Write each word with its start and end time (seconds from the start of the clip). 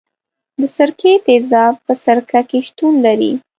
د 0.59 0.61
سرکې 0.75 1.13
تیزاب 1.25 1.73
په 1.85 1.93
سرکه 2.03 2.41
کې 2.49 2.59
شتون 2.67 2.93
لري. 3.05 3.31